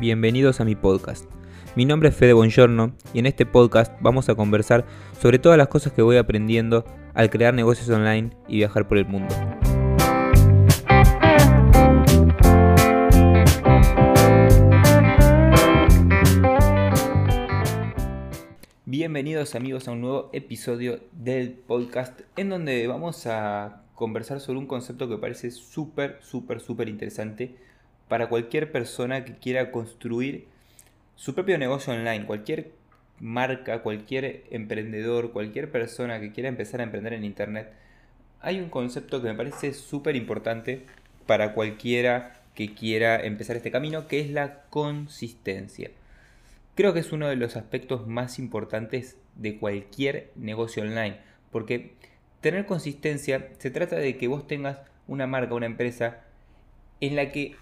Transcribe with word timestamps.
Bienvenidos 0.00 0.60
a 0.60 0.64
mi 0.64 0.74
podcast. 0.74 1.26
Mi 1.74 1.84
nombre 1.84 2.08
es 2.08 2.16
Fede 2.16 2.32
Bongiorno 2.32 2.94
y 3.12 3.18
en 3.18 3.26
este 3.26 3.46
podcast 3.46 3.92
vamos 4.00 4.28
a 4.28 4.34
conversar 4.34 4.86
sobre 5.20 5.38
todas 5.38 5.58
las 5.58 5.68
cosas 5.68 5.92
que 5.92 6.02
voy 6.02 6.16
aprendiendo 6.16 6.84
al 7.14 7.30
crear 7.30 7.52
negocios 7.52 7.88
online 7.90 8.30
y 8.46 8.56
viajar 8.56 8.88
por 8.88 8.96
el 8.98 9.06
mundo. 9.06 9.34
Bienvenidos 18.86 19.54
amigos 19.54 19.88
a 19.88 19.92
un 19.92 20.00
nuevo 20.00 20.30
episodio 20.32 21.00
del 21.12 21.50
podcast 21.52 22.20
en 22.36 22.48
donde 22.48 22.86
vamos 22.86 23.26
a 23.26 23.82
conversar 23.98 24.38
sobre 24.38 24.60
un 24.60 24.68
concepto 24.68 25.08
que 25.08 25.18
parece 25.18 25.50
súper, 25.50 26.18
súper, 26.20 26.60
súper 26.60 26.88
interesante 26.88 27.56
para 28.06 28.28
cualquier 28.28 28.70
persona 28.70 29.24
que 29.24 29.34
quiera 29.34 29.72
construir 29.72 30.46
su 31.16 31.34
propio 31.34 31.58
negocio 31.58 31.92
online, 31.92 32.24
cualquier 32.24 32.70
marca, 33.18 33.82
cualquier 33.82 34.44
emprendedor, 34.52 35.32
cualquier 35.32 35.72
persona 35.72 36.20
que 36.20 36.30
quiera 36.30 36.48
empezar 36.48 36.78
a 36.78 36.84
emprender 36.84 37.12
en 37.12 37.24
Internet. 37.24 37.72
Hay 38.40 38.60
un 38.60 38.70
concepto 38.70 39.20
que 39.20 39.26
me 39.26 39.34
parece 39.34 39.74
súper 39.74 40.14
importante 40.14 40.86
para 41.26 41.52
cualquiera 41.52 42.40
que 42.54 42.74
quiera 42.74 43.20
empezar 43.20 43.56
este 43.56 43.72
camino, 43.72 44.06
que 44.06 44.20
es 44.20 44.30
la 44.30 44.62
consistencia. 44.70 45.90
Creo 46.76 46.94
que 46.94 47.00
es 47.00 47.10
uno 47.10 47.26
de 47.26 47.34
los 47.34 47.56
aspectos 47.56 48.06
más 48.06 48.38
importantes 48.38 49.16
de 49.34 49.58
cualquier 49.58 50.30
negocio 50.36 50.84
online, 50.84 51.18
porque 51.50 51.96
tener 52.40 52.66
consistencia 52.66 53.48
se 53.58 53.70
trata 53.70 53.96
de 53.96 54.16
que 54.16 54.28
vos 54.28 54.46
tengas 54.46 54.78
una 55.06 55.26
marca, 55.26 55.54
una 55.54 55.66
empresa 55.66 56.20
en 57.00 57.16
la 57.16 57.30
que 57.32 57.56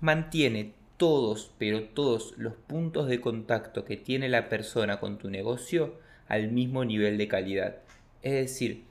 mantiene 0.00 0.72
todos, 0.96 1.52
pero 1.58 1.84
todos 1.84 2.34
los 2.36 2.54
puntos 2.54 3.08
de 3.08 3.20
contacto 3.20 3.84
que 3.84 3.96
tiene 3.96 4.28
la 4.28 4.48
persona 4.48 4.98
con 4.98 5.18
tu 5.18 5.30
negocio 5.30 5.94
al 6.28 6.50
mismo 6.50 6.84
nivel 6.84 7.18
de 7.18 7.28
calidad. 7.28 7.76
Es 8.22 8.32
decir, 8.32 8.84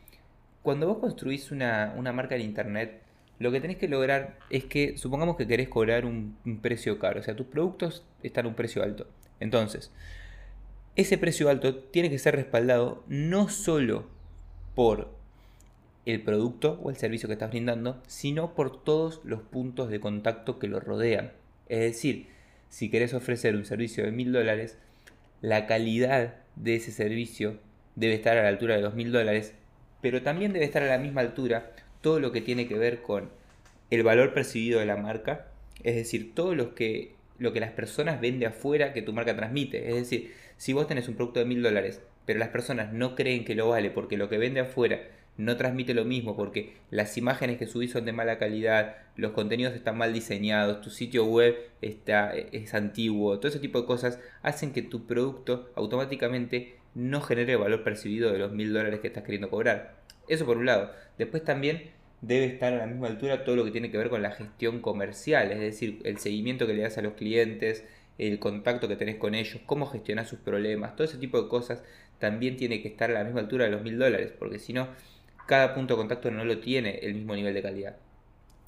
cuando 0.62 0.88
vos 0.88 1.00
construís 1.00 1.52
una, 1.52 1.94
marca 2.14 2.36
en 2.36 2.42
internet, 2.42 3.02
lo 3.40 3.52
que 3.52 3.60
tenés 3.60 3.78
que 3.78 3.88
lograr 3.88 4.38
es 4.50 4.66
que, 4.66 4.98
supongamos 4.98 5.36
que 5.36 5.48
querés 5.48 5.68
cobrar 5.68 6.06
un, 6.06 6.38
un 6.46 6.60
precio 6.62 7.00
caro, 7.00 7.20
o 7.20 7.24
sea, 7.24 7.36
tus 7.36 7.48
productos 7.48 8.06
están 8.24 8.46
a 8.46 8.50
un 8.50 8.56
precio 8.56 8.84
alto. 8.84 9.08
Entonces, 9.40 9.92
ese 10.96 11.18
precio 11.18 11.50
alto 11.50 11.76
tiene 11.76 12.10
que 12.10 12.20
ser 12.20 12.36
respaldado 12.36 13.04
no 13.08 13.50
solo 13.50 14.15
por 14.76 15.10
el 16.06 16.22
producto 16.22 16.80
o 16.84 16.90
el 16.90 16.98
servicio 16.98 17.28
que 17.28 17.34
estás 17.34 17.50
brindando, 17.50 18.02
sino 18.06 18.54
por 18.54 18.84
todos 18.84 19.22
los 19.24 19.42
puntos 19.42 19.90
de 19.90 20.00
contacto 20.00 20.60
que 20.60 20.68
lo 20.68 20.80
rodean. 20.80 21.32
Es 21.68 21.80
decir, 21.80 22.28
si 22.70 22.90
querés 22.90 23.14
ofrecer 23.14 23.56
un 23.56 23.66
servicio 23.66 24.04
de 24.04 24.12
mil 24.12 24.32
dólares, 24.32 24.78
la 25.42 25.66
calidad 25.66 26.36
de 26.56 26.76
ese 26.76 26.92
servicio 26.92 27.58
debe 27.96 28.14
estar 28.14 28.38
a 28.38 28.44
la 28.44 28.50
altura 28.50 28.76
de 28.76 28.82
dos 28.82 28.94
mil 28.94 29.12
dólares, 29.12 29.54
pero 30.02 30.22
también 30.22 30.54
debe 30.54 30.66
estar 30.66 30.84
a 30.84 30.88
la 30.88 31.00
misma 31.00 31.22
altura 31.22 31.72
todo 32.02 32.20
lo 32.20 32.32
que 32.32 32.42
tiene 32.42 32.68
que 32.68 32.78
ver 32.78 33.02
con 33.02 33.30
el 33.90 34.04
valor 34.04 34.34
percibido 34.34 34.80
de 34.80 34.86
la 34.86 34.98
marca, 34.98 35.48
es 35.84 35.96
decir, 35.96 36.36
todo 36.36 36.54
lo 36.54 36.76
que 36.76 37.16
lo 37.38 37.52
que 37.52 37.60
las 37.60 37.72
personas 37.72 38.22
ven 38.22 38.40
de 38.40 38.46
afuera 38.46 38.94
que 38.94 39.02
tu 39.02 39.12
marca 39.12 39.36
transmite. 39.36 39.90
Es 39.90 39.96
decir, 39.96 40.34
si 40.58 40.74
vos 40.74 40.88
tenés 40.88 41.10
un 41.10 41.16
producto 41.16 41.40
de 41.40 41.46
mil 41.46 41.62
dólares, 41.62 42.02
pero 42.26 42.40
las 42.40 42.50
personas 42.50 42.94
no 42.94 43.16
creen 43.16 43.46
que 43.46 43.56
lo 43.56 43.70
vale 43.70 43.92
porque 43.92 44.18
lo 44.18 44.30
que 44.30 44.38
vende 44.38 44.62
afuera 44.62 45.02
no 45.38 45.58
transmite 45.58 45.94
lo 45.94 46.06
mismo, 46.06 46.36
porque 46.36 46.76
las 46.92 47.18
imágenes 47.18 47.58
que 47.58 47.68
subís 47.68 47.92
son 47.92 48.06
de 48.06 48.14
mala 48.14 48.38
calidad, 48.38 48.96
los 49.18 49.32
contenidos 49.32 49.74
están 49.74 49.98
mal 49.98 50.14
diseñados, 50.14 50.82
tu 50.82 50.90
sitio 50.90 51.26
web 51.26 51.56
está, 51.82 52.34
es 52.34 52.74
antiguo, 52.74 53.38
todo 53.38 53.50
ese 53.50 53.60
tipo 53.60 53.82
de 53.82 53.88
cosas 53.88 54.20
hacen 54.44 54.72
que 54.72 54.82
tu 54.82 55.06
producto 55.06 55.70
automáticamente 55.76 56.78
no 56.94 57.22
genere 57.22 57.54
el 57.54 57.60
valor 57.60 57.84
percibido 57.84 58.32
de 58.32 58.40
los 58.40 58.54
mil 58.54 58.74
dólares 58.74 59.02
que 59.02 59.08
estás 59.08 59.24
queriendo 59.24 59.50
cobrar. 59.50 59.96
Eso 60.28 60.46
por 60.46 60.58
un 60.58 60.66
lado. 60.66 60.92
Después 61.18 61.44
también 61.44 61.92
debe 62.22 62.46
estar 62.46 62.74
a 62.74 62.78
la 62.78 62.88
misma 62.88 63.08
altura 63.08 63.44
todo 63.44 63.58
lo 63.58 63.66
que 63.66 63.72
tiene 63.72 63.92
que 63.92 63.98
ver 63.98 64.10
con 64.10 64.22
la 64.22 64.32
gestión 64.32 64.80
comercial, 64.80 65.52
es 65.52 65.60
decir, 65.60 66.00
el 66.06 66.18
seguimiento 66.18 66.66
que 66.66 66.74
le 66.74 66.82
das 66.82 66.98
a 66.98 67.02
los 67.02 67.14
clientes, 67.14 67.86
el 68.18 68.40
contacto 68.40 68.88
que 68.88 68.96
tenés 68.96 69.18
con 69.18 69.36
ellos, 69.36 69.62
cómo 69.66 69.88
gestionar 69.88 70.26
sus 70.26 70.40
problemas, 70.40 70.96
todo 70.96 71.06
ese 71.06 71.18
tipo 71.18 71.42
de 71.42 71.50
cosas 71.50 71.84
también 72.20 72.58
tiene 72.58 72.82
que 72.82 72.88
estar 72.88 73.12
a 73.12 73.14
la 73.14 73.24
misma 73.24 73.42
altura 73.42 73.66
de 73.66 73.72
los 73.72 73.82
mil 73.82 73.98
dólares, 73.98 74.32
porque 74.38 74.60
si 74.60 74.74
no, 74.74 74.88
cada 75.48 75.74
punto 75.74 75.96
de 75.96 75.98
contacto 76.00 76.32
no 76.32 76.46
lo 76.46 76.60
tiene 76.60 77.00
el 77.04 77.16
mismo 77.16 77.36
nivel 77.36 77.54
de 77.54 77.62
calidad. 77.62 77.98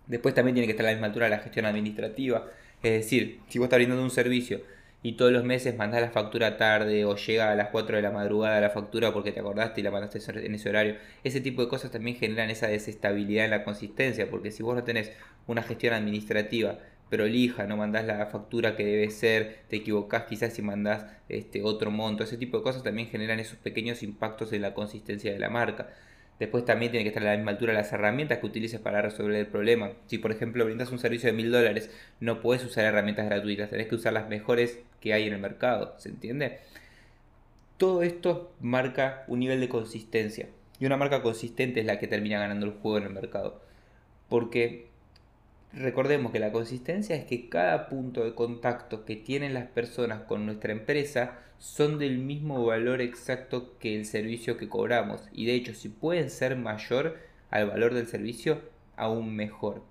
Después 0.07 0.33
también 0.35 0.55
tiene 0.55 0.67
que 0.67 0.71
estar 0.71 0.85
a 0.85 0.89
la 0.89 0.95
misma 0.95 1.07
altura 1.07 1.29
la 1.29 1.39
gestión 1.39 1.65
administrativa, 1.65 2.47
es 2.83 2.91
decir, 2.91 3.39
si 3.47 3.57
vos 3.59 3.65
estás 3.65 3.79
brindando 3.79 4.03
un 4.03 4.11
servicio 4.11 4.61
y 5.03 5.13
todos 5.13 5.31
los 5.31 5.43
meses 5.43 5.75
mandás 5.77 6.01
la 6.01 6.11
factura 6.11 6.57
tarde 6.57 7.05
o 7.05 7.15
llega 7.15 7.51
a 7.51 7.55
las 7.55 7.69
4 7.69 7.97
de 7.97 8.01
la 8.01 8.11
madrugada 8.11 8.59
la 8.61 8.69
factura 8.69 9.13
porque 9.13 9.31
te 9.31 9.39
acordaste 9.39 9.81
y 9.81 9.83
la 9.83 9.91
mandaste 9.91 10.19
en 10.45 10.55
ese 10.55 10.69
horario. 10.69 10.95
Ese 11.23 11.41
tipo 11.41 11.61
de 11.61 11.69
cosas 11.69 11.91
también 11.91 12.17
generan 12.17 12.49
esa 12.49 12.67
desestabilidad 12.67 13.45
en 13.45 13.51
la 13.51 13.63
consistencia, 13.63 14.29
porque 14.29 14.51
si 14.51 14.63
vos 14.63 14.75
no 14.75 14.83
tenés 14.83 15.11
una 15.47 15.63
gestión 15.63 15.93
administrativa 15.93 16.79
prolija, 17.09 17.65
no 17.65 17.77
mandás 17.77 18.05
la 18.05 18.25
factura 18.27 18.75
que 18.75 18.85
debe 18.85 19.09
ser, 19.09 19.59
te 19.69 19.77
equivocás 19.77 20.23
quizás 20.23 20.53
si 20.53 20.61
mandás 20.61 21.05
este, 21.29 21.63
otro 21.63 21.91
monto, 21.91 22.23
ese 22.23 22.37
tipo 22.37 22.57
de 22.57 22.63
cosas 22.63 22.83
también 22.83 23.07
generan 23.07 23.39
esos 23.39 23.57
pequeños 23.57 24.03
impactos 24.03 24.53
en 24.53 24.61
la 24.61 24.73
consistencia 24.73 25.31
de 25.31 25.39
la 25.39 25.49
marca. 25.49 25.89
Después 26.39 26.65
también 26.65 26.91
tiene 26.91 27.03
que 27.03 27.09
estar 27.09 27.23
a 27.23 27.31
la 27.31 27.35
misma 27.35 27.51
altura 27.51 27.73
las 27.73 27.91
herramientas 27.91 28.37
que 28.37 28.45
utilices 28.45 28.79
para 28.79 29.01
resolver 29.01 29.35
el 29.35 29.47
problema. 29.47 29.91
Si 30.05 30.19
por 30.19 30.31
ejemplo 30.31 30.65
brindas 30.65 30.91
un 30.91 30.99
servicio 30.99 31.27
de 31.27 31.33
mil 31.33 31.51
dólares, 31.51 31.89
no 32.19 32.41
puedes 32.41 32.63
usar 32.63 32.85
herramientas 32.85 33.25
gratuitas, 33.25 33.69
tenés 33.69 33.87
que 33.87 33.95
usar 33.95 34.13
las 34.13 34.29
mejores 34.29 34.79
que 35.01 35.13
hay 35.13 35.27
en 35.27 35.33
el 35.33 35.39
mercado, 35.39 35.95
¿se 35.97 36.09
entiende? 36.09 36.59
Todo 37.77 38.03
esto 38.03 38.53
marca 38.59 39.23
un 39.27 39.39
nivel 39.39 39.59
de 39.59 39.69
consistencia. 39.69 40.49
Y 40.79 40.85
una 40.85 40.97
marca 40.97 41.21
consistente 41.23 41.79
es 41.79 41.85
la 41.85 41.99
que 41.99 42.07
termina 42.07 42.39
ganando 42.39 42.65
el 42.65 42.73
juego 42.73 42.99
en 42.99 43.03
el 43.05 43.13
mercado. 43.13 43.61
Porque 44.29 44.87
recordemos 45.77 46.31
que 46.31 46.39
la 46.39 46.51
consistencia 46.51 47.15
es 47.15 47.25
que 47.25 47.49
cada 47.49 47.89
punto 47.89 48.23
de 48.23 48.35
contacto 48.35 49.05
que 49.05 49.15
tienen 49.15 49.53
las 49.53 49.67
personas 49.67 50.21
con 50.23 50.45
nuestra 50.45 50.71
empresa 50.71 51.39
son 51.59 51.99
del 51.99 52.19
mismo 52.19 52.65
valor 52.65 53.01
exacto 53.01 53.77
que 53.79 53.95
el 53.95 54.05
servicio 54.05 54.57
que 54.57 54.69
cobramos. 54.69 55.21
Y 55.31 55.45
de 55.45 55.55
hecho, 55.55 55.73
si 55.73 55.89
pueden 55.89 56.29
ser 56.29 56.55
mayor 56.55 57.17
al 57.49 57.67
valor 57.67 57.93
del 57.93 58.07
servicio, 58.07 58.61
aún 58.95 59.35
mejor. 59.35 59.83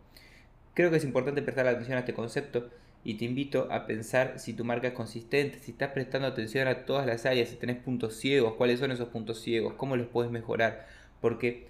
Creo 0.75 0.91
que 0.91 0.99
es 0.99 1.05
importante 1.05 1.43
prestar 1.43 1.67
atención 1.67 1.97
a 1.97 2.01
este 2.01 2.15
concepto 2.15 2.71
y 3.03 3.15
te 3.15 3.25
invito 3.25 3.69
a 3.71 3.87
pensar 3.87 4.39
si 4.39 4.53
tu 4.53 4.65
marca 4.65 4.89
es 4.89 4.95
consistente, 4.95 5.59
si 5.61 5.71
estás 5.71 5.93
prestando 5.93 6.29
atención 6.29 6.69
a 6.69 6.85
todas 6.85 7.07
las 7.07 7.25
áreas, 7.25 7.49
si 7.49 7.57
tenés 7.57 7.77
puntos 7.77 8.17
ciegos, 8.17 8.55
cuáles 8.55 8.81
son 8.81 8.91
esos 8.91 9.09
puntos 9.09 9.41
ciegos, 9.41 9.75
cómo 9.75 9.97
los 9.97 10.09
puedes 10.09 10.31
mejorar. 10.31 10.87
Porque 11.21 11.69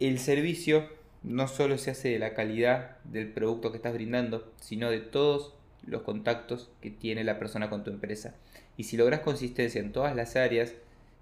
el 0.00 0.18
servicio 0.18 0.88
no 1.24 1.48
solo 1.48 1.78
se 1.78 1.90
hace 1.90 2.10
de 2.10 2.18
la 2.18 2.34
calidad 2.34 2.98
del 3.04 3.32
producto 3.32 3.70
que 3.70 3.78
estás 3.78 3.94
brindando, 3.94 4.52
sino 4.60 4.90
de 4.90 5.00
todos 5.00 5.54
los 5.86 6.02
contactos 6.02 6.70
que 6.80 6.90
tiene 6.90 7.24
la 7.24 7.38
persona 7.38 7.70
con 7.70 7.82
tu 7.82 7.90
empresa. 7.90 8.34
Y 8.76 8.84
si 8.84 8.96
logras 8.96 9.20
consistencia 9.20 9.80
en 9.80 9.92
todas 9.92 10.14
las 10.14 10.36
áreas, 10.36 10.74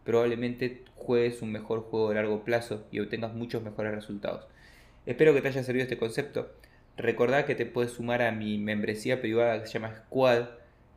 probablemente 0.04 0.82
juegues 0.96 1.40
un 1.40 1.52
mejor 1.52 1.82
juego 1.82 2.08
de 2.08 2.16
largo 2.16 2.44
plazo 2.44 2.84
y 2.90 2.98
obtengas 2.98 3.34
muchos 3.34 3.62
mejores 3.62 3.94
resultados. 3.94 4.46
Espero 5.06 5.34
que 5.34 5.40
te 5.40 5.48
haya 5.48 5.62
servido 5.62 5.84
este 5.84 5.98
concepto. 5.98 6.50
Recordá 6.96 7.46
que 7.46 7.54
te 7.54 7.66
puedes 7.66 7.92
sumar 7.92 8.22
a 8.22 8.32
mi 8.32 8.58
membresía 8.58 9.20
privada 9.20 9.60
que 9.60 9.66
se 9.66 9.74
llama 9.74 9.94
Squad, 9.94 10.48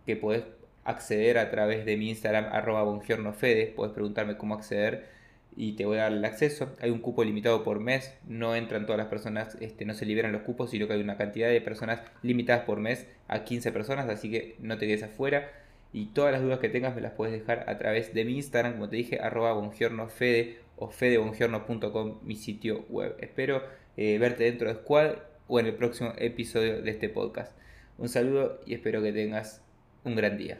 que 0.05 0.15
puedes 0.15 0.43
acceder 0.83 1.37
a 1.37 1.51
través 1.51 1.85
de 1.85 1.97
mi 1.97 2.09
Instagram 2.09 2.45
arroba 2.51 2.83
bongiornofede, 2.83 3.67
puedes 3.67 3.93
preguntarme 3.93 4.37
cómo 4.37 4.55
acceder 4.55 5.14
y 5.55 5.73
te 5.73 5.85
voy 5.85 5.97
a 5.97 6.03
dar 6.03 6.13
el 6.13 6.25
acceso. 6.25 6.75
Hay 6.81 6.89
un 6.89 6.99
cupo 6.99 7.23
limitado 7.23 7.63
por 7.63 7.79
mes, 7.79 8.13
no 8.27 8.55
entran 8.55 8.85
todas 8.85 8.97
las 8.97 9.07
personas, 9.07 9.57
este, 9.61 9.85
no 9.85 9.93
se 9.93 10.05
liberan 10.05 10.31
los 10.31 10.41
cupos, 10.41 10.71
sino 10.71 10.87
que 10.87 10.93
hay 10.93 11.01
una 11.01 11.17
cantidad 11.17 11.49
de 11.49 11.61
personas 11.61 12.01
limitadas 12.21 12.63
por 12.63 12.79
mes 12.79 13.07
a 13.27 13.43
15 13.43 13.71
personas, 13.71 14.09
así 14.09 14.29
que 14.29 14.55
no 14.59 14.77
te 14.77 14.87
quedes 14.87 15.03
afuera. 15.03 15.51
Y 15.93 16.07
todas 16.07 16.33
las 16.33 16.41
dudas 16.41 16.59
que 16.59 16.67
tengas 16.67 16.93
me 16.93 17.01
las 17.01 17.13
puedes 17.13 17.33
dejar 17.33 17.69
a 17.69 17.77
través 17.77 18.13
de 18.13 18.25
mi 18.25 18.35
Instagram, 18.35 18.73
como 18.73 18.89
te 18.89 18.97
dije, 18.97 19.19
arroba 19.21 19.53
bongiornofede 19.53 20.57
o 20.75 20.89
fedebongiorno.com, 20.89 22.19
mi 22.23 22.35
sitio 22.35 22.85
web. 22.89 23.15
Espero 23.19 23.63
eh, 23.95 24.17
verte 24.17 24.43
dentro 24.43 24.67
de 24.67 24.75
Squad 24.75 25.15
o 25.47 25.59
en 25.59 25.67
el 25.67 25.75
próximo 25.75 26.13
episodio 26.17 26.81
de 26.81 26.91
este 26.91 27.07
podcast. 27.07 27.57
Un 27.97 28.09
saludo 28.09 28.59
y 28.65 28.73
espero 28.73 29.01
que 29.01 29.13
tengas 29.13 29.61
un 30.03 30.15
gran 30.15 30.37
día. 30.37 30.59